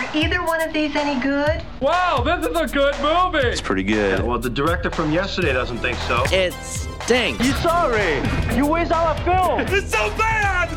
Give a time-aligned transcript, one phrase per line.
[0.00, 1.62] Are either one of these any good?
[1.78, 3.46] Wow, this is a good movie.
[3.46, 4.22] It's pretty good.
[4.22, 6.24] Well, the director from yesterday doesn't think so.
[6.32, 7.44] It stinks.
[7.44, 8.22] You sorry?
[8.56, 9.60] You waste all our film.
[9.76, 10.70] It's so bad.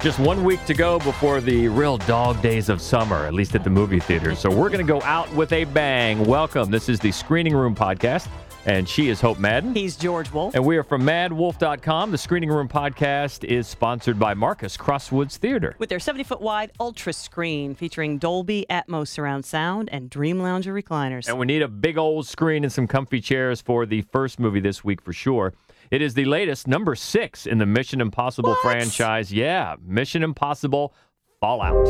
[0.00, 3.62] Just one week to go before the real dog days of summer, at least at
[3.62, 4.40] the movie theaters.
[4.40, 6.24] So we're going to go out with a bang.
[6.24, 6.72] Welcome.
[6.72, 8.26] This is the Screening Room Podcast,
[8.66, 9.74] and she is Hope Madden.
[9.74, 10.54] He's George Wolf.
[10.54, 12.10] And we are from maddwolf.com.
[12.10, 15.74] The Screening Room Podcast is sponsored by Marcus Crosswoods Theater.
[15.78, 20.72] With their 70 foot wide ultra screen featuring Dolby Atmos surround sound and Dream Lounger
[20.72, 21.28] recliners.
[21.28, 24.60] And we need a big old screen and some comfy chairs for the first movie
[24.60, 25.52] this week for sure.
[25.90, 28.62] It is the latest, number six in the Mission Impossible What?
[28.62, 29.32] franchise.
[29.32, 30.94] Yeah, Mission Impossible
[31.40, 31.86] Fallout.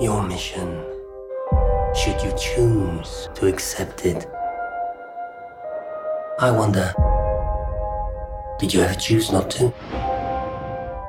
[0.00, 0.82] Your mission,
[1.94, 4.26] should you choose to accept it.
[6.38, 6.92] I wonder,
[8.58, 9.72] did you ever choose not to?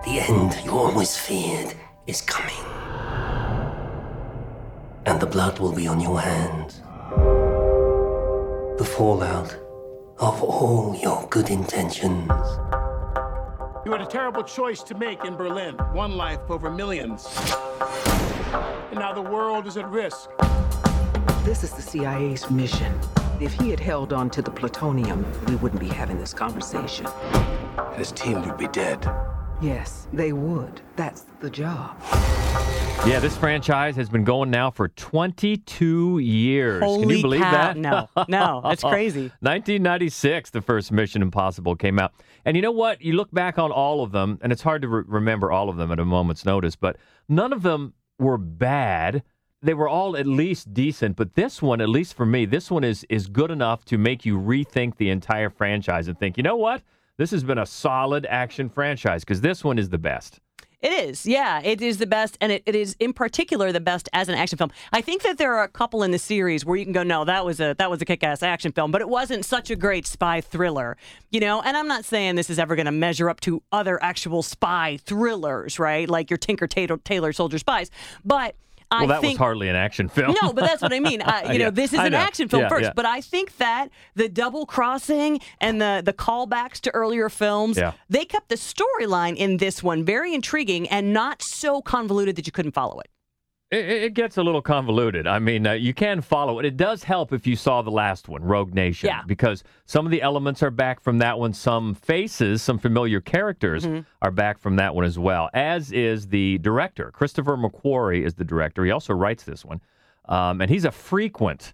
[0.03, 1.73] The end you always feared
[2.05, 2.53] is coming.
[5.05, 6.81] And the blood will be on your hands.
[8.77, 9.55] The fallout
[10.19, 12.29] of all your good intentions.
[13.85, 17.27] You had a terrible choice to make in Berlin one life over millions.
[18.91, 20.29] And now the world is at risk.
[21.43, 22.93] This is the CIA's mission.
[23.39, 27.07] If he had held on to the plutonium, we wouldn't be having this conversation.
[27.95, 29.09] His team would be dead.
[29.61, 30.81] Yes, they would.
[30.95, 31.97] That's the job.
[33.05, 36.81] Yeah, this franchise has been going now for 22 years.
[36.81, 37.51] Can you believe cow.
[37.51, 37.77] that?
[37.77, 39.21] No, no, that's crazy.
[39.41, 42.13] 1996, the first Mission Impossible came out.
[42.45, 43.01] And you know what?
[43.01, 45.77] You look back on all of them, and it's hard to re- remember all of
[45.77, 49.23] them at a moment's notice, but none of them were bad.
[49.63, 52.83] They were all at least decent, but this one, at least for me, this one
[52.83, 56.57] is is good enough to make you rethink the entire franchise and think, you know
[56.57, 56.81] what?
[57.17, 60.41] This has been a solid action franchise because this one is the best.
[60.81, 64.09] It is, yeah, it is the best, and it, it is in particular the best
[64.11, 64.69] as an action film.
[64.91, 67.23] I think that there are a couple in the series where you can go, no,
[67.23, 70.05] that was a that was a kick-ass action film, but it wasn't such a great
[70.05, 70.97] spy thriller,
[71.31, 71.61] you know.
[71.61, 74.99] And I'm not saying this is ever going to measure up to other actual spy
[75.05, 76.09] thrillers, right?
[76.09, 77.89] Like your Tinker Tailor, Tailor Soldier Spies,
[78.25, 78.55] but
[78.99, 80.35] Well, that think was hardly an action film.
[80.41, 81.21] No, but that's what I mean.
[81.33, 82.17] Uh, you Yeah, know, this is I an know.
[82.17, 82.93] action film Yeah, first, yeah.
[82.95, 88.25] but I think that the double crossing and the the callbacks to earlier films, they
[88.25, 92.73] kept the storyline in this one very intriguing and not so convoluted that you couldn't
[92.73, 93.09] follow it.
[93.73, 95.25] It, it gets a little convoluted.
[95.27, 96.65] I mean, uh, you can follow it.
[96.65, 99.21] It does help if you saw the last one, Rogue Nation, Yeah.
[99.25, 101.53] because some of the elements are back from that one.
[101.53, 104.01] Some faces, some familiar characters Mm-hmm.
[104.21, 107.11] are back from that one as well, as is the director.
[107.11, 108.85] Christopher McQuarrie is the director.
[108.85, 109.81] He also writes this one,
[110.29, 111.73] um, and he's a frequent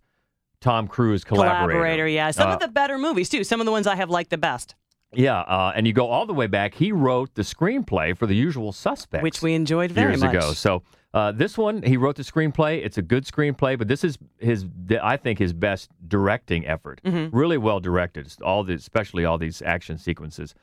[0.61, 1.79] Tom Cruise collaborator.
[1.79, 2.31] Collaborator, yeah.
[2.31, 3.43] Some Uh, of the better movies too.
[3.43, 4.75] Some of the ones I have liked the best,
[5.13, 6.73] Yeah, uh, and you go all the way back.
[6.75, 9.23] He wrote the screenplay for The Usual Suspects.
[9.23, 10.35] which we enjoyed very years much.
[10.35, 10.51] ago.
[10.53, 10.83] So
[11.13, 12.83] uh, this one, he wrote the screenplay.
[12.83, 14.65] It's a good screenplay, but this is his,
[15.01, 17.01] I think, his best directing effort.
[17.03, 17.35] Mm-hmm.
[17.35, 18.31] Really well directed.
[18.43, 20.53] All the, especially all these action sequences.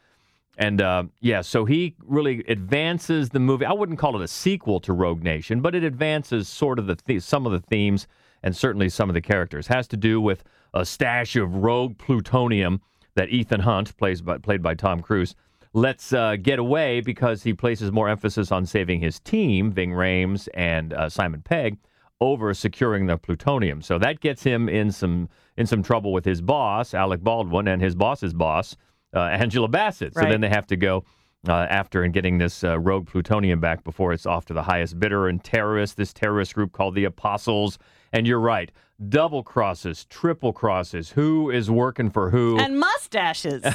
[0.57, 3.67] And uh, yeah, so he really advances the movie.
[3.67, 6.97] I wouldn't call it a sequel to Rogue Nation, but it advances sort of the,
[7.05, 8.07] the some of the themes
[8.43, 9.67] and certainly some of the characters.
[9.67, 12.81] Has to do with a stash of rogue plutonium
[13.17, 15.35] that Ethan Hunt plays by, played by Tom Cruise
[15.77, 20.49] lets uh, get away because he places more emphasis on saving his team, Ving Rhames
[20.55, 21.77] and uh, Simon Pegg,
[22.19, 23.83] over securing the plutonium.
[23.83, 25.29] So that gets him in some
[25.59, 28.75] in some trouble with his boss, Alec Baldwin, and his boss's boss,
[29.15, 30.15] uh, Angela Bassett.
[30.15, 30.31] So Right.
[30.31, 31.05] then they have to go
[31.47, 34.99] uh, after and getting this uh, rogue plutonium back before it's off to the highest
[34.99, 35.95] bidder and terrorists.
[35.95, 37.79] This terrorist group called the Apostles.
[38.13, 38.71] And you're right,
[39.09, 41.11] double crosses, triple crosses.
[41.11, 42.59] Who is working for who?
[42.59, 43.63] And mustaches.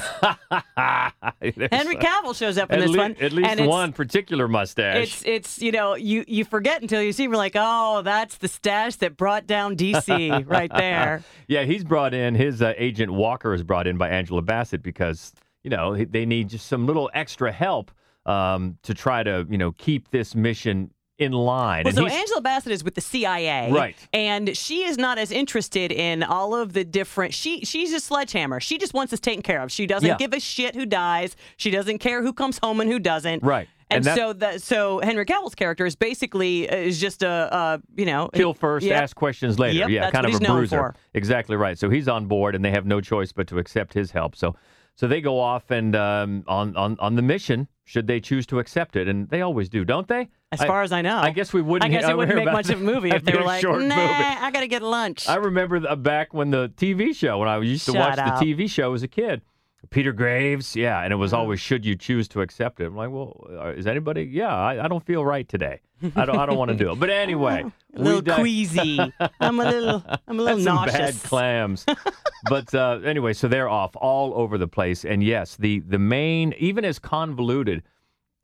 [1.40, 3.16] Henry Cavill shows up in this lea- one.
[3.20, 4.96] at least one particular mustache.
[4.96, 8.48] It's it's you know you you forget until you see we're like oh that's the
[8.48, 11.22] stash that brought down DC right there.
[11.48, 12.34] yeah, he's brought in.
[12.34, 15.32] His uh, agent Walker is brought in by Angela Bassett because
[15.62, 17.90] you know they need just some little extra help
[18.26, 20.90] um, to try to you know keep this mission
[21.22, 21.84] in line.
[21.84, 23.96] Well, so Angela Bassett is with the CIA, Right.
[24.12, 27.32] And she is not as interested in all of the different.
[27.34, 28.60] She she's a sledgehammer.
[28.60, 29.70] She just wants us taken care of.
[29.72, 30.16] She doesn't Yeah.
[30.16, 31.36] give a shit who dies.
[31.56, 33.42] She doesn't care who comes home and who doesn't.
[33.42, 33.68] Right.
[33.90, 37.28] And, And that- so that so Henry Cavill's character is basically uh, is just a
[37.28, 39.02] uh, you know kill first, Yep.
[39.02, 39.78] ask questions later.
[39.80, 40.94] Yep, yeah, kind of a bruiser.
[41.14, 41.78] Exactly right.
[41.78, 44.34] So he's on board, and they have no choice but to accept his help.
[44.34, 44.56] So,
[44.96, 47.68] so they go off and um, on on on the mission.
[47.84, 50.28] Should they choose to accept it, and they always do, don't they?
[50.52, 51.18] As far as I know.
[51.18, 51.90] I guess we wouldn't.
[51.90, 53.92] I guess it wouldn't make much of a movie if they were like, nah, movie.
[53.92, 55.28] I gotta get lunch.
[55.28, 58.38] I remember the, back when the TV show, when I used to Shut watch up.
[58.38, 59.42] the TV show as a kid,
[59.90, 61.42] Peter Graves, yeah, and it was Uh-huh.
[61.42, 62.86] always should you choose to accept it.
[62.86, 64.22] I'm like, well, uh, is anybody?
[64.24, 65.80] Yeah, I, I don't feel right today.
[66.16, 66.36] I don't.
[66.38, 66.98] I don't want to do it.
[66.98, 67.64] But anyway,
[67.94, 68.98] A little di- queasy.
[69.40, 70.04] I'm a little.
[70.26, 71.20] I'm a little That's some nauseous.
[71.22, 71.86] bad clams.
[72.48, 76.54] but uh, anyway, so they're off all over the place, and yes, the the main,
[76.58, 77.82] even as convoluted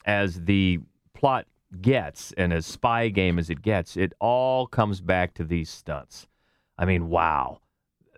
[0.04, 0.78] as the
[1.14, 1.46] plot
[1.80, 6.26] gets, and as spy game as it gets, it all comes back to these stunts.
[6.78, 7.60] I mean, wow.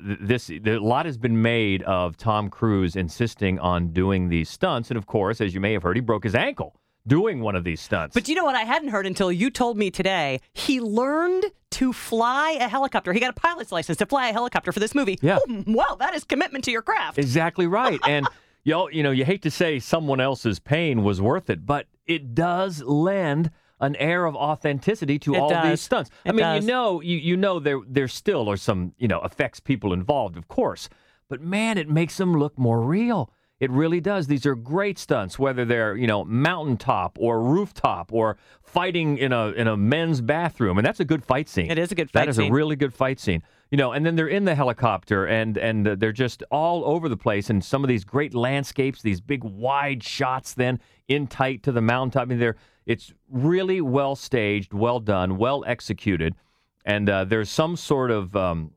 [0.05, 4.49] Th- This the, a lot has been made of Tom Cruise insisting on doing these
[4.49, 6.77] stunts, and of course, as you may have heard, he broke his ankle
[7.07, 8.15] doing one of these stunts.
[8.15, 8.55] But you know what?
[8.55, 10.41] I hadn't heard until you told me today.
[10.53, 13.13] He learned to fly a helicopter.
[13.13, 15.19] He got a pilot's license to fly a helicopter for this movie.
[15.23, 15.39] Yeah.
[15.49, 17.19] Oh, wow, that is commitment to your craft.
[17.19, 17.99] Exactly right.
[18.07, 18.29] And
[18.65, 21.87] you know, you know, you hate to say someone else's pain was worth it, but
[22.07, 23.51] it does lend
[23.81, 25.69] an air of authenticity to It all does.
[25.69, 26.11] these stunts.
[26.25, 26.65] I mean, does.
[26.65, 30.37] you know, you you know there there still are some, you know, effects people involved,
[30.37, 30.89] of course.
[31.29, 33.33] But man, it makes them look more real.
[33.61, 34.27] It really does.
[34.27, 39.49] These are great stunts, whether they're you know mountaintop or rooftop or fighting in a
[39.49, 41.71] in a men's bathroom, and that's a good fight scene.
[41.71, 42.51] It is a good That fight is scene.
[42.51, 43.43] a really good fight scene.
[43.71, 47.19] You know, and then they're in the helicopter and and they're just all over the
[47.19, 51.73] place and some of these great landscapes, these big wide shots then in tight to
[51.73, 52.23] the mountaintop.
[52.23, 56.35] I mean they're it's really well staged, well done, well executed.
[56.87, 58.73] And uh, there's some sort of um,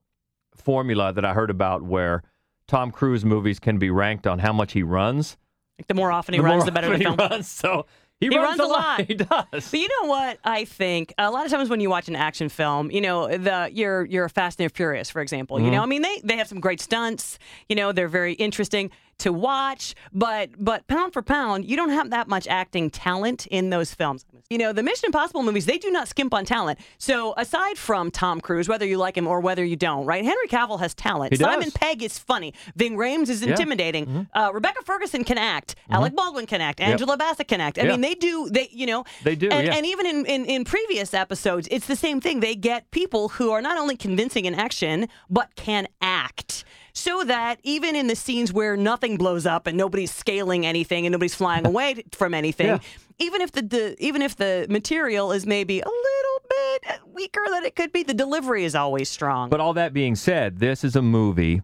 [0.53, 2.21] formula that I heard about where
[2.67, 5.37] Tom Cruise movies can be ranked on how much he runs.
[5.79, 7.17] Like, the more often he The runs, the better the film.
[7.19, 7.47] he runs.
[7.47, 7.85] So
[8.19, 9.01] he, He runs a lot.
[9.07, 9.27] He does.
[9.51, 11.13] But you know what I think?
[11.17, 14.25] A lot of times when you watch an action film, you know, the you're you're
[14.25, 15.59] a Fast and Furious, for example.
[15.59, 15.83] You know, Mm-hmm.
[15.83, 17.37] I mean, they they have some great stunts.
[17.67, 18.91] You know, they're very interesting
[19.23, 19.95] to watch.
[20.13, 24.25] But but pound for pound, you don't have that much acting talent in those films.
[24.49, 26.77] You know, the Mission Impossible movies, they do not skimp on talent.
[26.99, 30.23] So aside from Tom Cruise, whether you like him or whether you don't, right?
[30.23, 31.33] Henry Cavill has talent.
[31.33, 31.47] He does.
[31.47, 32.53] Simon Pegg is funny.
[32.75, 34.27] Ving Rhames is intimidating.
[34.33, 35.75] Uh, Rebecca Ferguson can act.
[35.89, 36.79] Alec Baldwin can act.
[36.79, 37.79] Angela Bassett can act.
[37.79, 37.91] I Yeah.
[37.91, 38.49] mean, they do.
[38.49, 39.75] They you know They do, And, yeah.
[39.75, 42.39] and even in, in in previous episodes, it's the same thing.
[42.41, 46.63] They get people who are not only convincing in action but can act.
[46.95, 51.11] So that even in the scenes where nothing blows up and nobody's scaling anything and
[51.11, 52.79] nobody's flying away from anything, Yeah.
[53.19, 57.63] even if the, the even if the material is maybe a little bit weaker than
[57.65, 59.49] it could be, the delivery is always strong.
[59.49, 61.63] But all that being said, this is a movie,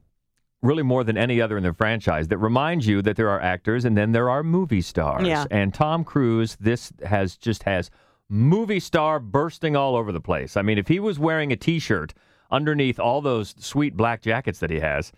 [0.64, 3.86] really more than any other in the franchise, that reminds you that there are actors
[3.86, 5.28] and then there are movie stars.
[5.28, 5.46] Yeah.
[5.52, 7.92] And Tom Cruise, this has just has
[8.30, 10.58] movie star bursting all over the place.
[10.58, 12.14] I mean, if he was wearing a T-shirt
[12.52, 15.12] underneath all those sweet black jackets that he has.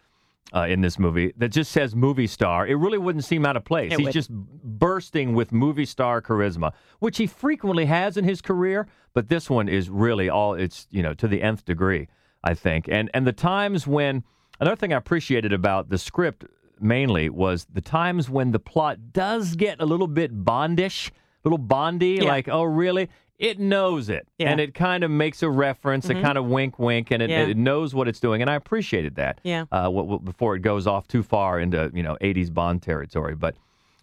[0.54, 3.64] Uh, in this movie, that just says movie star, it really wouldn't seem out of
[3.64, 3.94] place.
[3.94, 4.14] It He's would.
[4.14, 8.88] just bursting with movie star charisma, which he frequently has in his career.
[9.14, 12.10] But this one is really all it's you know to the nth degree,
[12.44, 12.90] I think.
[12.90, 14.26] And and the times when
[14.60, 16.44] another thing I appreciated about the script
[16.82, 21.14] mainly was the times when the plot does get a little bit bondish, a
[21.46, 22.28] little bondy, Yeah.
[22.30, 23.08] like oh really.
[23.42, 24.46] It knows it, Yeah.
[24.46, 24.52] Mm-hmm.
[24.52, 27.48] and it kind of makes a reference, a kind of wink, wink, and it, Yeah.
[27.48, 29.40] it knows what it's doing, and I appreciated that.
[29.44, 29.66] Yeah.
[29.72, 33.34] Uh, what, what, before it goes off too far into you know 80s Bond territory,
[33.36, 33.56] but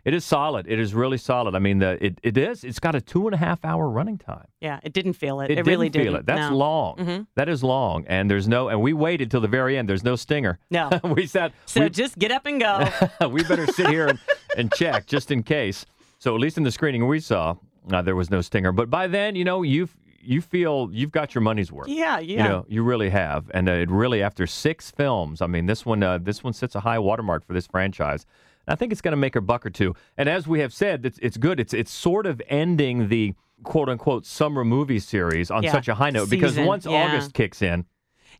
[0.04, 0.66] it is solid.
[0.68, 1.54] It is really solid.
[1.54, 2.64] I mean, the it, it is.
[2.64, 4.46] It's got a two and a half hour running time.
[4.60, 5.50] yeah, it didn't feel it.
[5.50, 6.28] It, It, really didn't feel didn't.
[6.30, 6.34] it.
[6.34, 6.56] That's no.
[6.56, 6.96] long.
[6.96, 7.26] Mhm.
[7.36, 8.68] That is long, and there's no.
[8.70, 9.88] And we waited till the very end.
[9.88, 10.58] There's no stinger.
[10.70, 10.88] No.
[11.04, 12.88] we said So we, just get up and go.
[13.30, 14.18] we better sit here and,
[14.56, 15.84] and check just in case.
[16.20, 17.54] So at least in the screening we saw,
[17.94, 18.72] uh, there was no stinger.
[18.72, 21.88] But by then, you know, you've you feel you've got your money's worth.
[21.88, 22.42] yeah, yeah.
[22.42, 25.40] You know, you really have, and uh, it really after six films.
[25.40, 28.26] I mean, this one, uh, this one sets a high watermark for this franchise.
[28.66, 29.94] I think it's going to make a buck or two.
[30.18, 31.58] And as we have said, it's, it's good.
[31.58, 35.94] It's it's sort of ending the quote unquote summer movie series on Yeah, such a
[35.94, 37.06] high note because once yeah.
[37.06, 37.86] August kicks in,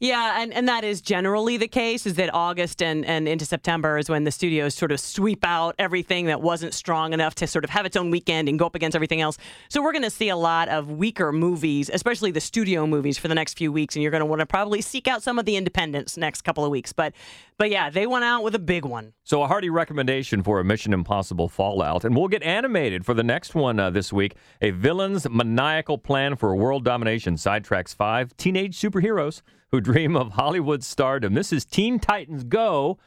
[0.00, 3.98] Yeah, and, and that is generally the case is that August and, and into September
[3.98, 7.64] is when the studios sort of sweep out everything that wasn't strong enough to sort
[7.64, 9.38] of have its own weekend and go up against everything else.
[9.68, 13.26] So we're going to see a lot of weaker movies, especially the studio movies for
[13.26, 15.46] the next few weeks and you're going to want to probably seek out some of
[15.46, 16.92] the independents next couple of weeks.
[16.92, 17.12] But
[17.58, 19.14] but yeah, they went out with a big one.
[19.24, 22.04] So, a hearty recommendation for a Mission Impossible Fallout.
[22.04, 24.36] And we'll get animated for the next one uh, this week.
[24.62, 30.82] A villain's maniacal plan for world domination sidetracks five teenage superheroes who dream of Hollywood
[30.82, 31.34] stardom.
[31.34, 32.98] This is Teen Titans Go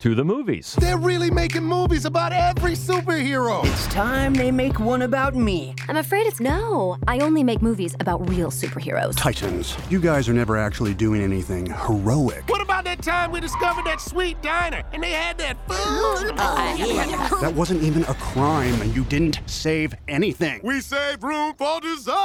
[0.00, 0.76] to the movies.
[0.80, 3.64] They're really making movies about every superhero.
[3.64, 5.74] It's time they make one about me.
[5.88, 6.98] I'm afraid it's no.
[7.06, 9.16] I only make movies about real superheroes.
[9.16, 12.48] Titans, you guys are never actually doing anything heroic.
[12.48, 16.34] What about that time we discovered that sweet diner and they had that food?
[16.38, 20.60] Oh, that wasn't even a crime, and you didn't save anything.
[20.62, 22.24] we saved room for desire.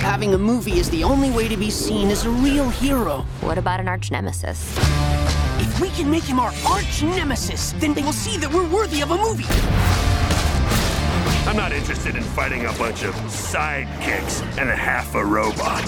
[0.00, 3.24] Having a movie is the only way to be seen as a real hero.
[3.40, 4.76] What about an arch nemesis?
[5.58, 7.72] If we can make him our arch nemesis.
[7.72, 9.44] Then they will see that we're worthy of a movie.
[11.48, 15.82] I'm not interested in fighting a bunch of sidekicks and a half a robot.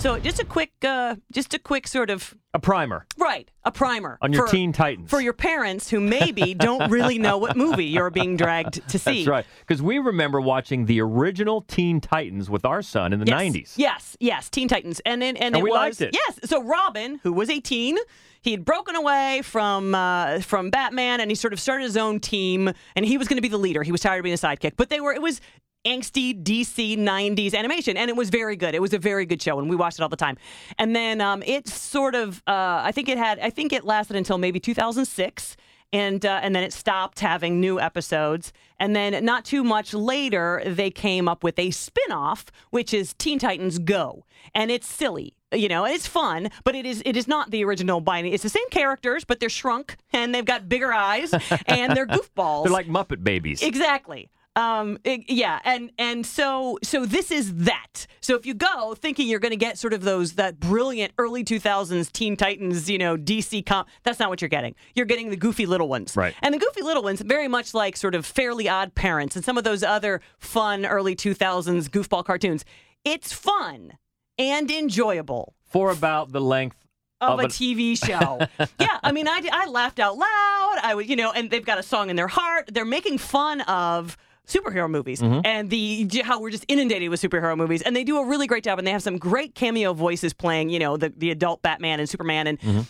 [0.00, 4.16] So just a quick, uh, just a quick sort of A primer right, a primer
[4.22, 5.10] on your for, Teen Titans.
[5.10, 9.24] for your parents who maybe don't really know what movie you're being dragged to see.
[9.24, 9.46] That's right.
[9.60, 13.42] Because we remember watching the original Teen Titans with our son in the yes.
[13.42, 13.72] 90s.
[13.76, 16.14] Yes, yes, Teen Titans, and and, and, And it we was liked it.
[16.14, 16.40] yes.
[16.44, 17.98] So Robin, who was 18,
[18.40, 22.20] he had broken away from uh, from Batman, and he sort of started his own
[22.20, 23.82] team, and he was going to be the leader.
[23.82, 25.42] He was tired of being a sidekick, but they were it was
[25.84, 28.74] angsty DC 90s animation and it was very good.
[28.74, 30.36] It was a very good show and we watched it all the time.
[30.78, 34.16] And then um, it sort of uh, i think it had i think it lasted
[34.16, 35.56] until maybe 2006
[35.92, 38.52] and uh, and then it stopped having new episodes.
[38.78, 43.38] And then not too much later they came up with a spin-off which is teen
[43.38, 44.24] titans go.
[44.54, 48.00] And it's silly you know it's fun but it is it is not the original
[48.00, 51.32] by any it's the same characters but they're shrunk and they've got bigger eyes
[51.66, 52.64] and they're goofballs.
[52.64, 53.62] They're like Muppet babies.
[53.62, 54.30] Exactly.
[54.56, 58.06] Um, it- yeah, and and so so this is that.
[58.20, 61.44] So if you go thinking you're going to get sort of those that brilliant early
[61.44, 64.74] 2000s Teen Titans, you know, DC comp, that's not what you're getting.
[64.94, 66.34] You're getting the goofy little ones, Right.
[66.42, 69.56] And the goofy little ones, very much like sort of Fairly Odd Parents and some
[69.56, 72.64] of those other fun early 2000s goofball cartoons.
[73.04, 73.92] It's fun
[74.36, 76.76] and enjoyable For about the length
[77.20, 78.40] of, a a- TV show.
[78.80, 80.78] yeah, I mean, I, I laughed out loud.
[80.82, 82.68] I was, you know, and they've got a song in their heart.
[82.72, 84.16] They're making fun of
[84.50, 85.40] superhero movies Mm-hmm.
[85.44, 88.64] and the how we're just inundated with superhero movies and they do a really great
[88.64, 92.00] job and they have some great cameo voices playing you know the, the adult batman
[92.00, 92.80] and superman and Mm-hmm.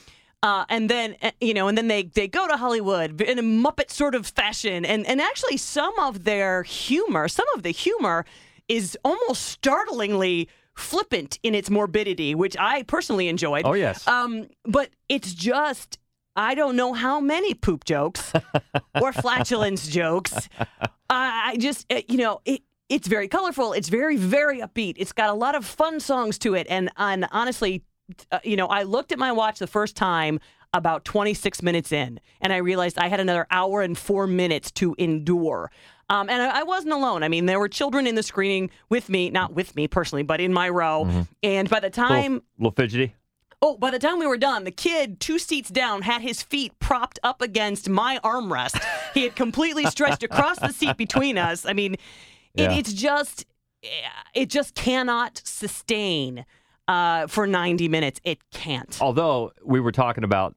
[0.43, 3.43] uh, and then uh, you know and then they they go to hollywood in a
[3.43, 8.25] muppet sort of fashion and and actually some of their humor some of the humor
[8.69, 14.07] is almost startlingly flippant in its morbidity which i personally enjoyed Oh, yes.
[14.09, 15.99] um, but it's just
[16.41, 18.33] I don't know how many poop jokes
[19.01, 20.49] or flatulence jokes.
[21.11, 22.63] I I just uh, you know it.
[22.89, 23.73] It's very colorful.
[23.73, 24.95] It's very very upbeat.
[24.97, 27.85] It's got a lot of fun songs to it, and and honestly,
[28.33, 30.41] uh, you know, I looked at my watch the first time
[30.73, 34.95] about 26 minutes in, and I realized I had another hour and four minutes to
[34.99, 35.71] endure.
[36.09, 37.23] Um, and I, I wasn't alone.
[37.23, 40.41] I mean, there were children in the screening with me, not with me personally, but
[40.41, 41.27] in my row.
[41.43, 43.15] And by the little, time little fidgety.
[43.63, 46.73] Oh, by the time we were done, the kid, two seats down, had his feet
[46.79, 48.83] propped up against my armrest.
[49.13, 51.67] he had completely stretched across the seat between us.
[51.67, 52.01] I mean, it,
[52.55, 52.73] Yeah.
[52.73, 53.45] it's just,
[54.35, 56.47] it just cannot sustain
[56.89, 58.21] uh, for 90 minutes.
[58.25, 58.97] It can't.
[59.01, 60.57] Although we were talking about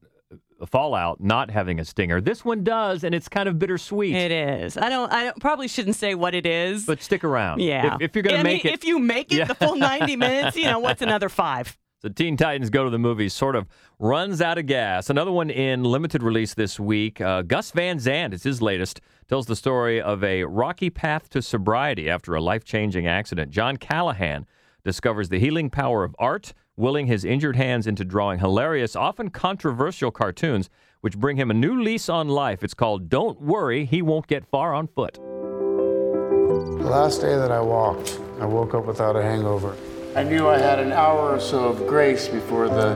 [0.65, 4.15] Fallout not having a stinger, this one does, and it's kind of bittersweet.
[4.15, 4.77] It is.
[4.77, 5.11] I don't.
[5.11, 6.85] I probably shouldn't say what it is.
[6.85, 7.59] But stick around.
[7.59, 8.73] yeah, If, if you're going to mean, make it.
[8.73, 9.43] if you make it Yeah.
[9.45, 11.77] the full 90 minutes, you know what's another five?
[12.03, 13.65] So Teen Titans Go to the Movies sort of
[13.97, 15.09] runs out of gas.
[15.09, 17.21] Another one in limited release this week.
[17.21, 18.99] Uh, Gus Van Sant is his latest.
[19.29, 23.51] Tells the story of a rocky path to sobriety after a life changing accident.
[23.51, 24.45] John Callahan
[24.83, 30.11] discovers the healing power of art, willing his injured hands into drawing hilarious, often controversial
[30.11, 30.69] cartoons,
[30.99, 32.65] which bring him a new lease on life.
[32.65, 35.13] It's called Don't Worry, He Won't Get Far on Foot.
[35.13, 39.77] The last day that I walked, I woke up without a hangover.
[40.15, 42.93] I knew I had an hour or so of grace before the,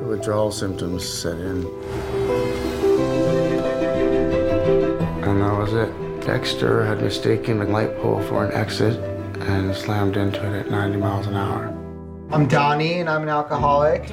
[0.00, 1.64] the withdrawal symptoms set in.
[5.22, 6.20] And that was it.
[6.26, 8.98] Dexter had mistaken the light pole for an exit
[9.42, 11.68] and slammed into it at 90 miles an hour.
[12.32, 14.10] I'm Donnie and I'm an alcoholic.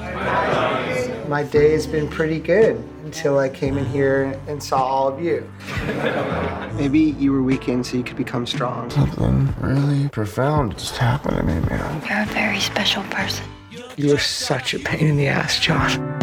[1.28, 5.20] My day has been pretty good until I came in here and saw all of
[5.22, 5.50] you.
[6.74, 8.90] Maybe you were weakened so you could become strong.
[8.90, 12.02] Something really profound just happened to me, man.
[12.08, 13.44] You're a very special person.
[13.96, 16.18] You're such a pain in the ass, John.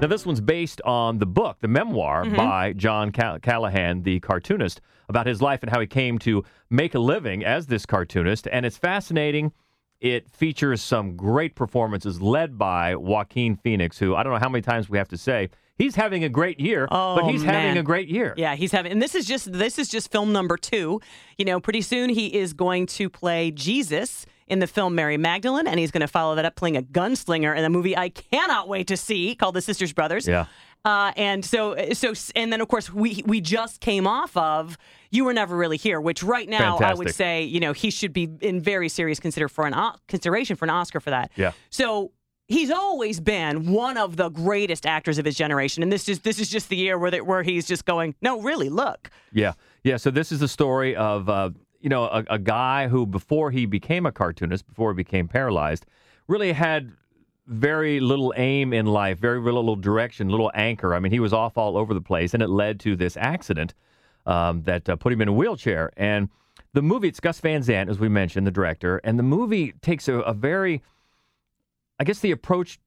[0.00, 2.36] Now, this one's based on the book, the memoir Mm-hmm.
[2.36, 6.94] by John Ca- Callahan, the cartoonist, about his life and how he came to make
[6.94, 8.46] a living as this cartoonist.
[8.50, 9.52] And it's fascinating.
[10.00, 14.62] It features some great performances led by Joaquin Phoenix, who I don't know how many
[14.62, 17.82] times we have to say he's having a great year, Oh, but he's having a
[17.82, 18.34] great year.
[18.36, 21.00] Yeah, he's having, and this is just this is just film number two.
[21.38, 25.66] You know, pretty soon he is going to play Jesus in the film Mary Magdalene,
[25.66, 28.68] and he's going to follow that up playing a gunslinger in a movie I cannot
[28.68, 30.26] wait to see called The Sisters Brothers.
[30.26, 30.46] Yeah.
[30.84, 34.78] Uh, and so, so, and then of course we we just came off of
[35.10, 38.14] "You Were Never Really Here," which right now I would say you know he should
[38.14, 41.32] be in very serious consider for an o- consideration for an Oscar for that.
[41.36, 41.52] Yeah.
[41.68, 42.12] So
[42.50, 46.38] he's always been one of the greatest actors of his generation, and this is this
[46.38, 49.10] is just the year where they, where he's just going, no, really, look.
[49.32, 49.54] Yeah,
[49.84, 49.96] yeah.
[49.96, 53.64] So this is the story of uh, you know a, a guy who before he
[53.64, 55.86] became a cartoonist, before he became paralyzed,
[56.26, 56.92] really had
[57.46, 60.94] very little aim in life, very little direction, little anchor.
[60.94, 63.74] I mean, he was off all over the place, and it led to this accident
[64.26, 65.90] um, that uh, put him in a wheelchair.
[65.96, 66.28] And
[66.74, 70.06] the movie, it's Gus Van Sant, as we mentioned, the director, and the movie takes
[70.06, 70.82] a, a very,
[72.00, 72.80] I guess the approach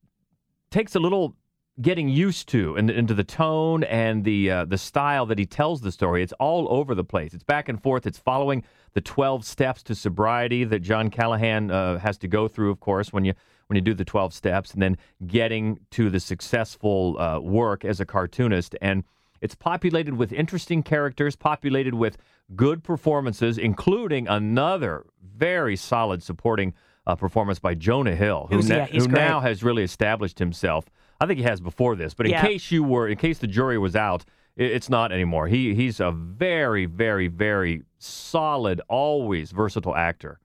[0.72, 1.36] takes a little
[1.79, 5.82] getting used to and into the tone and the uh, the style that he tells
[5.82, 6.24] the story.
[6.24, 7.36] It's all over the place.
[7.36, 8.08] It's back and forth.
[8.08, 12.72] It's following the 12 steps to sobriety that John Callahan uh, has to go through,
[12.72, 13.34] of course, when you
[13.67, 18.00] when you do the 12 steps, and then getting to the successful uh, work as
[18.00, 18.75] a cartoonist.
[18.82, 19.03] And
[19.41, 22.17] it's populated with interesting characters, populated with
[22.55, 26.74] good performances, including another very solid supporting
[27.05, 30.86] uh, performance by Jonah Hill, who, Who's- na- yeah, who now has really established himself.
[31.19, 32.41] I think he has before this, but in Yeah.
[32.41, 34.24] case you were, in case the jury was out,
[34.60, 35.48] i- it's not anymore.
[35.48, 40.39] He he's a very, very, very solid, always versatile actor.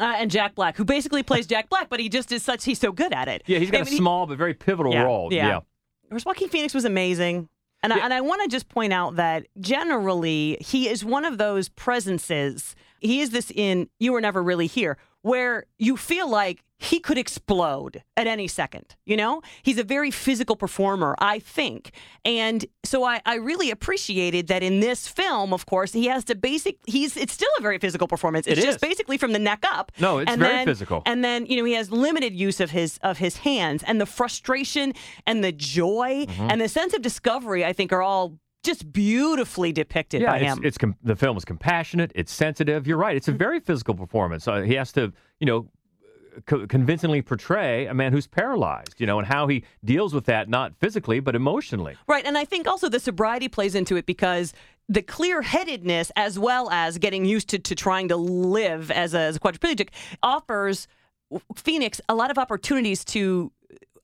[0.00, 2.78] Uh, and Jack Black, who basically plays Jack Black, but he just is such, he's
[2.78, 3.42] so good at it.
[3.46, 5.28] Yeah, he's got I a mean, he- small but very pivotal Yeah, role.
[5.32, 5.46] yeah.
[5.48, 5.56] yeah.
[5.56, 5.64] Of
[6.10, 7.48] course, Joaquin Phoenix was amazing.
[7.84, 11.36] And I, and I want to just point out that generally he is one of
[11.38, 12.76] those presences.
[13.00, 17.16] He is this in You Were Never Really Here, where you feel like he could
[17.16, 18.96] explode at any second.
[19.06, 21.92] You know, he's a very physical performer, I think.
[22.24, 26.34] And so I, I really appreciated that in this film, of course, he has to
[26.34, 28.48] basic, he's, it's still a very physical performance.
[28.48, 28.80] It's It just is.
[28.88, 29.92] basically from the neck up.
[30.00, 31.02] No, it's And very then- physical.
[31.06, 34.06] and then you know he has limited use of his of his hands and the
[34.06, 34.92] frustration
[35.26, 36.50] and the joy Mm-hmm.
[36.50, 40.52] and the sense of discovery i think are all just beautifully depicted yeah, by it's,
[40.52, 42.12] him it's com- the film is compassionate.
[42.14, 42.86] It's sensitive.
[42.86, 43.16] You're right.
[43.16, 44.46] It's a very physical performance.
[44.46, 45.68] Uh, he has to, you know,
[46.46, 49.00] co- convincingly portray a man who's paralyzed.
[49.00, 51.96] You know, and how he deals with that, not physically but emotionally.
[52.06, 54.52] right and i think also the sobriety plays into it because
[54.88, 59.36] the clear-headedness as well as getting used to, to trying to live as a, as
[59.36, 59.88] a quadriplegic
[60.22, 60.86] offers
[61.56, 63.50] phoenix a lot of opportunities to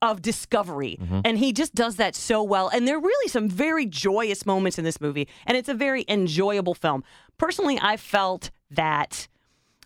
[0.02, 0.98] of discovery.
[1.24, 2.68] And he just does that so well.
[2.68, 5.28] And there are really some very joyous moments in this movie.
[5.46, 7.02] And it's a very enjoyable film.
[7.36, 9.28] Personally i felt that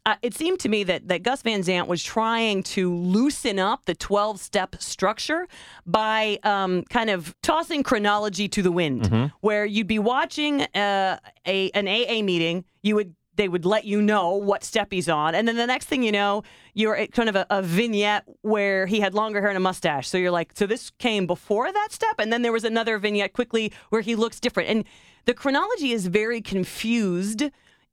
[0.05, 3.85] uh, it seemed to me that, that Gus Van Sant was trying to loosen up
[3.85, 5.47] the 12 step structure
[5.87, 11.71] by um, kind of tossing chronology to the wind, where you'd be watching uh, a,
[11.71, 15.35] an AA meeting, you would they would let you know what step he's on.
[15.35, 16.43] And then the next thing you know,
[16.75, 20.09] you're at kind of a, a vignette where he had longer hair and a mustache.
[20.09, 22.17] So you're like, so this came before that step?
[22.19, 24.69] And then there was another vignette quickly where he looks different.
[24.69, 24.85] And
[25.25, 27.45] the chronology is very confused.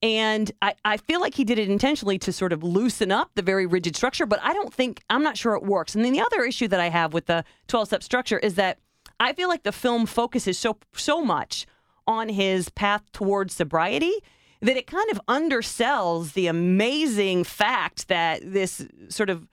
[0.01, 3.41] And I, I feel like he did it intentionally to sort of loosen up the
[3.41, 5.93] very rigid structure, but I don't think, I'm not sure it works.
[5.93, 8.79] And then the other issue that I have with the 12 step structure is that
[9.19, 11.65] I feel like the film focuses so, so much
[12.07, 14.13] on his path towards sobriety
[14.61, 19.47] that it kind of undersells the amazing fact that this sort of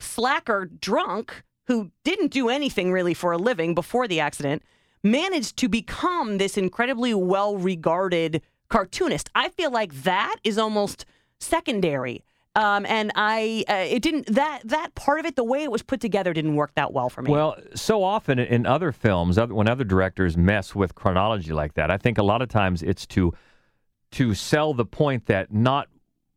[0.00, 4.62] slacker drunk who didn't do anything really for a living before the accident
[5.02, 9.30] managed to become this incredibly well regarded cartoonist.
[9.34, 11.04] I feel like that is almost
[11.38, 12.24] secondary.
[12.56, 15.82] Um, and I, uh, it didn't that that part of it, the way it was
[15.82, 17.32] put together, didn't work that well for me.
[17.32, 21.96] Well, so often in other films, when other directors mess with chronology like that, I
[21.96, 23.34] think a lot of times it's to
[24.14, 25.88] to sell the point that not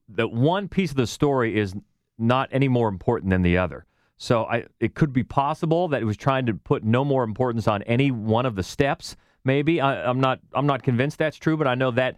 [0.09, 1.75] that one piece of the story is
[2.17, 3.85] not any more important than the other.
[4.17, 7.67] So I, it could be possible that it was trying to put no more importance
[7.67, 9.15] on any one of the steps.
[9.43, 10.39] Maybe I, I'm not.
[10.53, 12.17] I'm not convinced that's true, but I know that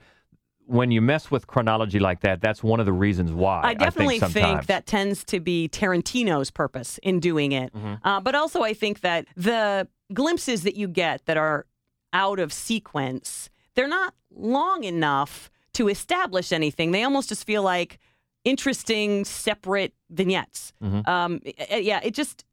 [0.65, 3.61] when you mess with chronology like that, that's one of the reasons why.
[3.63, 7.73] I definitely think, think, that tends to be Tarantino's purpose in doing it.
[7.73, 7.95] Mm-hmm.
[8.07, 11.65] Uh, but also, I think that the glimpses that you get that are
[12.13, 16.91] out of sequence, they're not long enough to establish anything.
[16.91, 17.97] They almost just feel like
[18.43, 20.73] interesting, separate vignettes.
[20.83, 21.07] Mhm.
[21.07, 22.43] Um, i- i- yeah, it just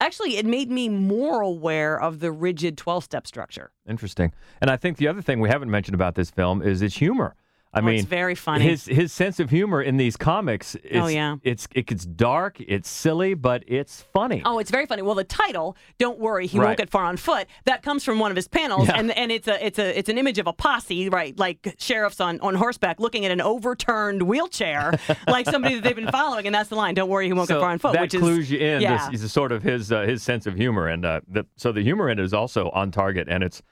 [0.00, 3.70] actually it made me more aware of the rigid twelve step structure.
[3.86, 4.32] Interesting.
[4.62, 7.34] And I think the other thing we haven't mentioned about this film is its humor.
[7.74, 8.64] I Oh, mean, it's very funny.
[8.66, 10.74] His his sense of humor in these comics.
[10.84, 11.36] It's, Oh, yeah.
[11.42, 12.60] It's it gets dark.
[12.60, 14.42] It's silly, but it's funny.
[14.44, 15.00] Oh, it's very funny.
[15.00, 16.66] Well, the title, "Don't worry, he Right.
[16.66, 18.98] won't get far on foot," that comes from one of his panels, Yeah.
[18.98, 21.38] and and it's a it's a it's an image of a posse, right?
[21.38, 24.92] Like sheriffs on on horseback looking at an overturned wheelchair,
[25.26, 27.54] like somebody that they've been following, and that's the line, "Don't worry, he won't so
[27.54, 28.82] get far on foot," that which is clues you in.
[28.82, 29.08] Yeah.
[29.10, 31.82] This is sort of his uh, his sense of humor, and uh, the, so the
[31.82, 33.28] humor in it is also on target.
[33.30, 33.62] And it's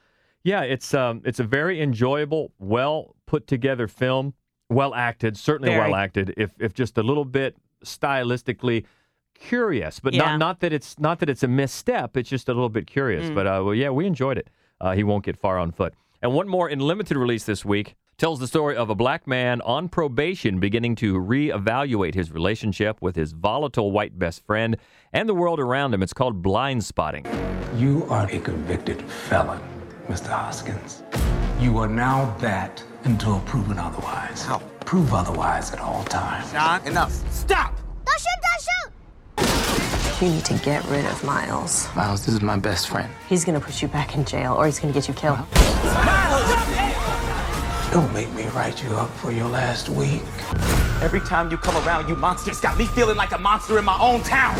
[0.45, 4.35] yeah, it's um it's a very enjoyable, well put together film,
[4.69, 5.91] well acted, certainly Very.
[5.91, 6.35] well acted.
[6.37, 8.85] If if just a little bit stylistically
[9.35, 10.25] curious, but Yeah.
[10.31, 12.17] not not that it's not that it's a misstep.
[12.17, 13.31] It's just a little bit curious.
[13.31, 13.35] Mm.
[13.35, 14.49] But uh, well, yeah, we enjoyed it.
[14.81, 15.95] Uh, he won't get far on foot.
[16.23, 19.63] And one more in limited release this week tells the story of a black man
[19.63, 24.77] on probation beginning to reevaluate his relationship with his volatile white best friend
[25.13, 26.03] and the world around him.
[26.03, 27.25] It's called Blindspotting.
[27.81, 29.61] You are a convicted felon,
[30.11, 30.31] Mr.
[30.31, 31.05] Hoskins.
[31.61, 34.43] You are now that until proven otherwise.
[34.43, 34.59] How?
[34.85, 36.51] Prove otherwise at all times.
[36.51, 37.13] John, enough.
[37.33, 37.79] Stop!
[38.05, 38.41] Don't shoot,
[39.39, 39.49] don't
[40.11, 40.21] shoot!
[40.21, 41.89] You need to get rid of Miles.
[41.95, 43.09] Miles, this is my best friend.
[43.29, 45.39] He's gonna put you back in jail or he's gonna get you killed.
[47.93, 50.23] Don't make me write you up for your last week.
[51.03, 53.99] Every time you come around, you monsters got me feeling like a monster in my
[54.01, 54.57] own town.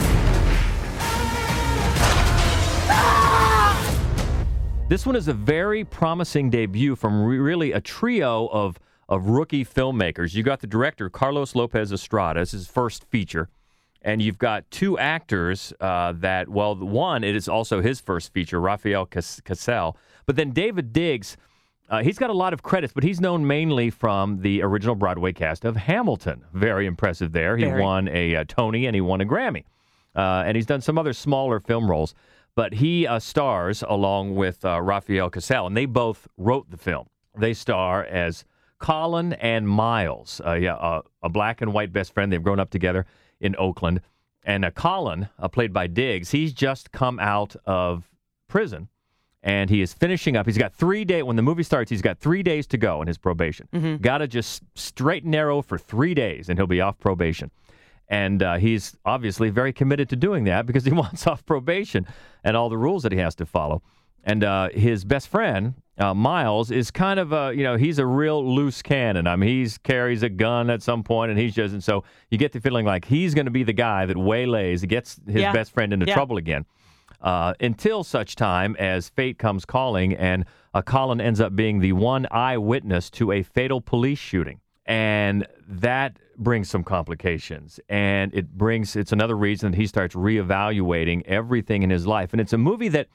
[4.91, 8.77] This one is a very promising debut from re- really a trio of
[9.09, 10.35] of rookie filmmakers.
[10.35, 13.49] You got the director Carlos Lopez Estrada, is his first feature,
[14.03, 18.61] and you've got two actors uh, that well, one it is also his first feature,
[18.61, 21.37] Rafael Cas- Casal, but then Daveed Diggs.
[21.89, 25.33] Uh, he's got a lot of credits, but he's known mainly from the original Broadway
[25.33, 26.43] cast of Hamilton.
[26.53, 27.57] Very impressive there.
[27.57, 27.81] He Very.
[27.81, 29.63] won a, uh Tony and he won a Grammy.
[30.17, 32.15] Uh, and he's done some other smaller film roles.
[32.55, 37.07] But he uh, stars along with uh, Rafael Casal, and they both wrote the film.
[37.37, 38.45] They star as
[38.79, 42.33] Colin and Miles, uh, yeah, uh, a black and white best friend.
[42.33, 43.07] They've grown up together
[43.41, 44.01] in Oakland.
[44.43, 48.09] And uh, Colin, uh, played by Diggs, he's just come out of
[48.49, 48.89] prison
[49.43, 50.47] and he is finishing up.
[50.47, 51.25] He's got three days.
[51.25, 53.69] When the movie starts, he's got three days to go in his probation.
[53.99, 57.51] Got to just straight and narrow for three days, and he'll be off probation.
[58.13, 62.07] And uh, he's obviously very committed to doing that because he wants off probation
[62.45, 63.83] and all the rules that he has to follow.
[64.25, 68.05] And uh, his best friend, uh, Miles, is kind of a, you know, he's a
[68.05, 69.27] real loose cannon.
[69.27, 72.37] I mean, he carries a gun at some point and he's just, and so you
[72.37, 75.53] get the feeling like he's going to be the guy that waylays, gets his Yeah.
[75.53, 76.15] best friend into Yeah.
[76.15, 76.67] trouble again
[77.23, 80.45] uh, until such time as fate comes calling and
[80.75, 84.61] uh, Colin ends up being the one eyewitness to a fatal police shooting.
[84.91, 87.79] And that brings some complications.
[87.89, 92.33] And it brings, it's another reason that he starts reevaluating everything in his life.
[92.33, 93.07] And it's a movie that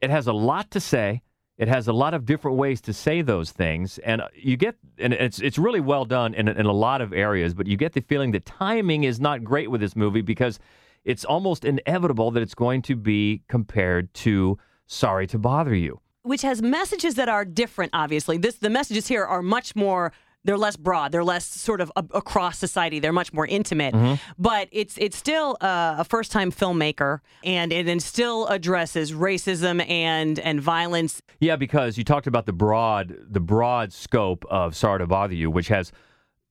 [0.00, 1.20] it has a lot to say.
[1.58, 4.76] It has a lot of different ways to say those things, and uh, you get,
[4.98, 7.54] and it's it's really well done in in a lot of areas.
[7.54, 10.58] But you get the feeling the timing is not great with this movie because
[11.04, 16.00] it's almost inevitable that it's going to be compared to Sorry to Bother You.
[16.22, 20.12] which has messages that are different obviously this the messages here are much more
[20.46, 24.18] they're less broad they're less sort of a, across society they're much more intimate Mhm.
[24.38, 29.86] but it's it's still uh, a first time filmmaker and it, it still addresses racism
[29.90, 35.00] and and violence Yeah, because you talked about the broad the broad scope of Sorry
[35.00, 35.92] to Bother You, which has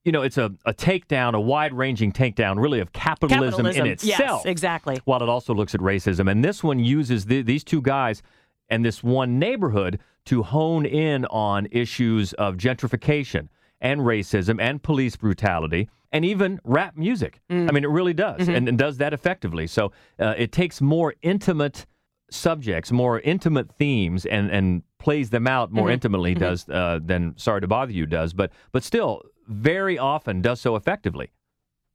[0.04, 4.20] you know, it's a, a takedown, a wide ranging takedown, really, of capitalism, in itself.
[4.20, 6.30] yes exactly while it also looks at racism.
[6.30, 8.22] And this one uses the, these two guys
[8.70, 13.48] and this one neighborhood to hone in on issues of gentrification
[13.86, 17.42] and racism and police brutality and even rap music.
[17.50, 19.68] I mean, it really does, and, and does that effectively.
[19.68, 21.86] So uh, it takes more intimate
[22.32, 25.94] subjects, more intimate themes, and and plays them out more Mhm.
[25.94, 26.40] intimately Mhm.
[26.40, 30.76] does uh, than Sorry to Bother You does, but but still very often does so
[30.76, 31.28] effectively.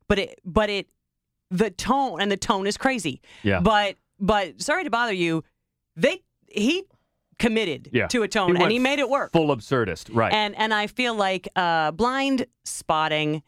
[0.09, 0.87] but it but it
[1.51, 3.61] the tone and the tone is crazy Yeah.
[3.61, 5.43] but but sorry to bother you
[5.97, 6.85] they he
[7.41, 8.07] committed Yeah.
[8.09, 10.33] to a tone He and he made it work Full absurdist, right?
[10.33, 13.43] And and I feel like uh, blind spotting,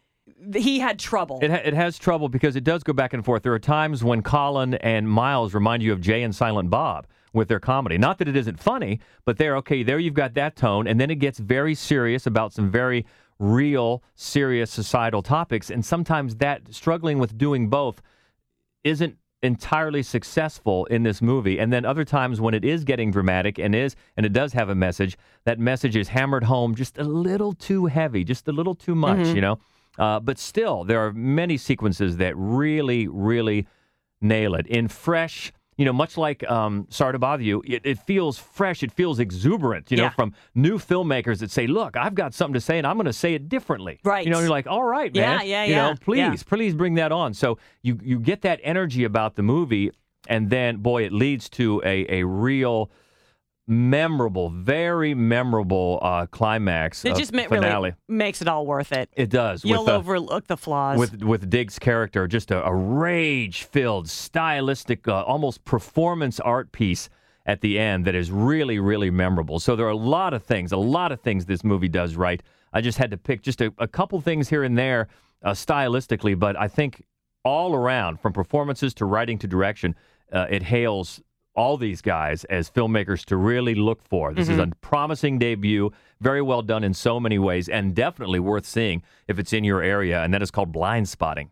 [0.56, 1.38] he had trouble.
[1.42, 3.42] It, ha- it has trouble because it does go back and forth.
[3.42, 7.48] There are times when Colin and Miles remind you of Jay and Silent Bob with
[7.48, 7.96] their comedy.
[7.98, 11.10] Not that it isn't funny, but there, okay, there you've got that tone, and then
[11.10, 13.06] it gets very serious about some very
[13.38, 15.70] real, serious societal topics.
[15.70, 18.02] And sometimes that struggling with doing both
[18.84, 21.58] isn't entirely successful in this movie.
[21.58, 24.68] And then other times when it is getting dramatic and is and it does have
[24.68, 28.74] a message, that message is hammered home just a little too heavy, just a little
[28.74, 29.34] too much, Mhm.
[29.34, 29.58] you know.
[29.98, 33.66] Uh, but still, there are many sequences that really, really
[34.20, 35.52] nail it in fresh.
[35.78, 38.82] You know, much like um, Sorry to Bother You, it, it feels fresh.
[38.82, 39.90] It feels exuberant.
[39.90, 40.10] You know, Yeah.
[40.10, 43.12] from new filmmakers that say, "Look, I've got something to say, and I'm going to
[43.12, 44.24] say it differently." Right.
[44.26, 45.40] You know, you're like, "All right, man.
[45.40, 46.34] Yeah, yeah, You yeah, know, please, yeah.
[46.46, 47.32] please bring that on.
[47.34, 49.90] So you you get that energy about the movie,
[50.28, 52.90] and then boy, it leads to a a real
[53.66, 57.04] memorable, very memorable uh, climax.
[57.04, 57.90] it just ma- finale.
[57.90, 59.08] really makes it all worth it.
[59.12, 59.64] It does.
[59.64, 60.98] You'll with, uh, overlook the flaws.
[60.98, 67.08] with with Diggs' character, just a, a rage-filled, stylistic, uh, almost performance art piece
[67.46, 69.58] at the end that is really, really memorable.
[69.58, 72.42] So there are a lot of things, a lot of things this movie does right.
[72.72, 75.08] I just had to pick just a, a couple things here and there
[75.42, 77.04] uh, stylistically, but I think
[77.44, 79.96] all around, from performances to writing to direction,
[80.32, 81.20] uh, it hails
[81.54, 84.32] all these guys as filmmakers to really look for.
[84.32, 84.72] This is mm-hmm.
[84.72, 89.38] a promising debut, very well done in so many ways, and definitely worth seeing if
[89.38, 90.22] it's in your area.
[90.22, 91.48] And that is called Blindspotting.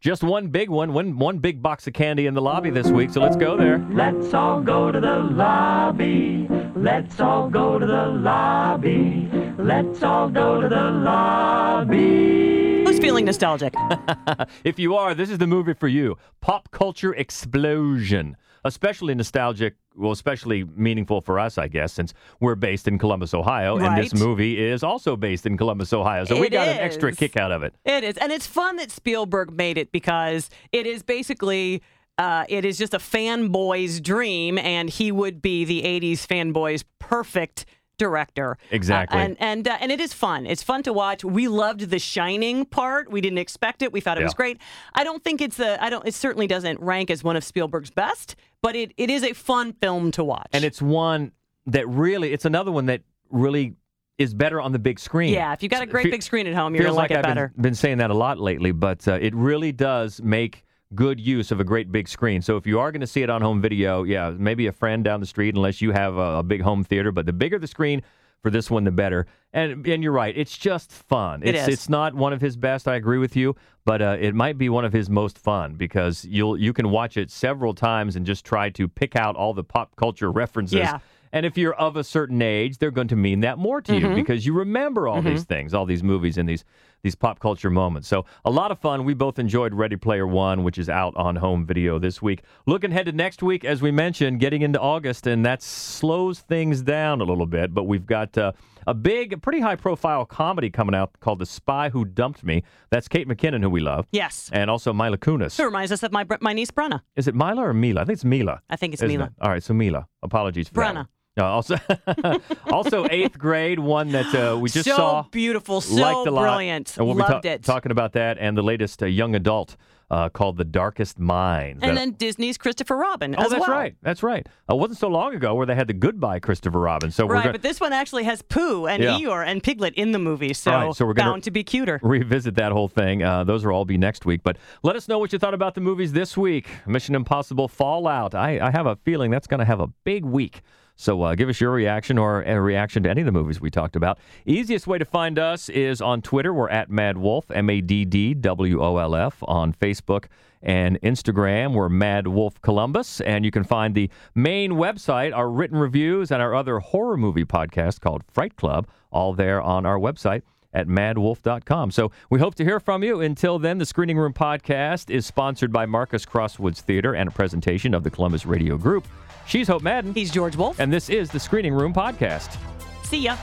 [0.00, 3.10] Just one big one, one, one big box of candy in the lobby this week,
[3.10, 3.84] so let's go there.
[3.90, 6.46] Let's all go to the lobby.
[6.76, 9.28] Let's all go to the lobby.
[9.58, 12.84] Let's all go to the lobby.
[12.84, 13.74] Who's feeling nostalgic?
[14.64, 16.16] if you are, this is the movie for you.
[16.40, 18.36] Pop culture explosion.
[18.68, 23.78] Especially nostalgic, well, especially meaningful for us, I guess, since we're based in Columbus, Ohio,
[23.78, 26.24] and this movie is also based in Columbus, Ohio.
[26.24, 27.74] So we It got an extra kick out of it.
[27.84, 31.82] It is, and it's fun that Spielberg made it because it is basically.
[32.16, 37.64] Uh, it is just a fanboy's dream, and he would be the '80s fanboy's perfect
[37.98, 38.56] director.
[38.70, 39.18] Exactly.
[39.18, 40.46] Uh, and and uh, and it is fun.
[40.46, 41.24] It's fun to watch.
[41.24, 43.10] We loved the Shining part.
[43.10, 43.92] We didn't expect it.
[43.92, 44.58] We thought it was great.
[44.94, 45.82] I don't think it's a.
[45.82, 46.06] I don't.
[46.06, 49.72] It certainly doesn't rank as one of Spielberg's best, but it, it is a fun
[49.72, 50.48] film to watch.
[50.52, 51.32] And it's one
[51.66, 53.74] that really, it's another one that really
[54.16, 55.32] is better on the big screen.
[55.32, 57.18] yeah, if you've got a great Fe- big screen at home, you're gonna like, like
[57.18, 57.52] it I've better.
[57.54, 61.50] Been, been saying that a lot lately, but uh, it really does make good use
[61.50, 62.42] of a great big screen.
[62.42, 65.04] So if you are going to see it on home video, yeah, maybe a friend
[65.04, 67.12] down the street, unless you have a, a big home theater.
[67.12, 68.02] But the bigger the screen
[68.42, 69.26] for this one, the better.
[69.52, 71.42] And and you're right, it's just fun.
[71.42, 72.86] It It's it's not one of his best.
[72.86, 76.24] I agree with you, but uh, it might be one of his most fun because
[76.24, 79.64] you'll you can watch it several times and just try to pick out all the
[79.64, 80.78] pop culture references.
[80.78, 80.98] Yeah.
[81.32, 84.06] And if you're of a certain age, they're going to mean that more to you
[84.06, 84.14] Mhm.
[84.14, 86.64] because you remember all these things, all these movies and these
[87.04, 88.08] these pop culture moments.
[88.08, 89.04] So a lot of fun.
[89.04, 92.42] We both enjoyed Ready Player One, which is out on home video this week.
[92.66, 96.82] Looking ahead to next week, as we mentioned, getting into August, and that slows things
[96.82, 97.72] down a little bit.
[97.72, 98.50] But we've got uh,
[98.84, 102.64] a big, pretty high profile comedy coming out called The Spy Who Dumped Me.
[102.90, 104.08] That's Kate McKinnon, who we love.
[104.10, 104.50] Yes.
[104.52, 105.56] And also Mila Kunis.
[105.60, 107.02] It reminds us of my my niece Brenna.
[107.14, 108.00] Is it Mila or Mila?
[108.00, 108.60] I think it's Mila.
[108.68, 109.26] I think it's Mila.
[109.26, 109.32] it?
[109.40, 110.08] All right, so Mila.
[110.24, 110.94] Apologies for that.
[110.94, 110.96] Brenna.
[110.96, 111.06] one.
[111.38, 111.76] Uh, also,
[112.70, 115.22] also eighth grade one that uh, we just so saw.
[115.30, 116.42] beautiful, so liked a lot.
[116.42, 116.96] brilliant.
[116.96, 117.62] And we'll Loved be ta- it.
[117.64, 119.76] talking about that and the latest uh, young adult
[120.10, 121.82] uh, called The Darkest Minds.
[121.82, 123.68] and That- then Disney's Christopher Robin oh, that's well.
[123.78, 123.94] right.
[124.00, 124.46] That's right.
[124.68, 127.10] Uh, it wasn't so long ago where they had the Goodbye Christopher Robin.
[127.10, 129.18] So Right, but this one actually has Pooh and Yeah.
[129.18, 132.00] Eeyore and Piglet in the movie, so, right, so we're bound to be cuter.
[132.02, 133.22] revisit that whole thing.
[133.22, 134.40] Uh, those will all be next week.
[134.42, 136.68] But let us know what you thought about the movies this week.
[136.86, 138.34] Mission Impossible Fallout.
[138.34, 140.62] I, I have a feeling that's going to have a big week.
[141.00, 143.70] So uh, give us your reaction or a reaction to any of the movies we
[143.70, 144.18] talked about.
[144.44, 146.52] Easiest way to find us is on Twitter.
[146.52, 149.36] We're at MaddWolf, M A D D W O L F.
[149.42, 150.24] On Facebook
[150.60, 153.20] and Instagram, we're MaddWolf Columbus.
[153.20, 157.44] And you can find the main website, our written reviews, and our other horror movie
[157.44, 160.42] podcast called Fright Club, all there on our website
[160.74, 161.92] at maddwolf.com.
[161.92, 163.20] So we hope to hear from you.
[163.20, 167.94] Until then, the Screening Room podcast is sponsored by Marcus Crosswoods Theater and a presentation
[167.94, 169.06] of the Columbus Radio Group.
[169.48, 170.12] She's Hope Madden.
[170.12, 170.78] He's George Wolf.
[170.78, 172.58] And this is the Screening Room podcast.
[173.04, 173.38] See ya.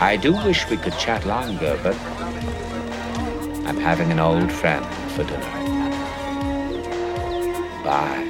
[0.00, 1.94] I do wish we could chat longer, but
[3.68, 5.38] I'm having an old friend for dinner.
[7.84, 8.26] Bye.